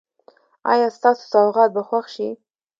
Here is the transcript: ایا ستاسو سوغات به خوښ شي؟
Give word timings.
ایا 0.71 0.87
ستاسو 0.97 1.23
سوغات 1.33 1.69
به 1.75 1.81
خوښ 1.87 2.05
شي؟ 2.15 2.29